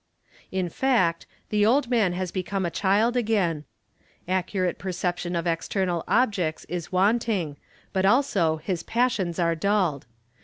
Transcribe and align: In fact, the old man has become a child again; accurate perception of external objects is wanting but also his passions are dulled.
In 0.51 0.67
fact, 0.67 1.27
the 1.49 1.63
old 1.63 1.91
man 1.91 2.13
has 2.13 2.31
become 2.31 2.65
a 2.65 2.71
child 2.71 3.15
again; 3.15 3.65
accurate 4.27 4.79
perception 4.79 5.35
of 5.35 5.45
external 5.45 6.03
objects 6.07 6.65
is 6.65 6.91
wanting 6.91 7.55
but 7.93 8.03
also 8.03 8.57
his 8.57 8.81
passions 8.81 9.37
are 9.37 9.53
dulled. 9.53 10.07